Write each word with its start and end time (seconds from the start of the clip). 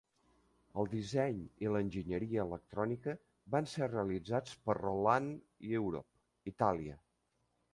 El 0.83 0.87
disseny 0.93 1.41
i 1.65 1.69
l'enginyeria 1.73 2.39
electrònica 2.45 3.15
van 3.57 3.69
ser 3.75 3.91
realitzats 3.91 4.57
per 4.65 4.77
Roland 4.79 5.71
Europe, 5.83 6.19
Itàlia. 6.55 6.99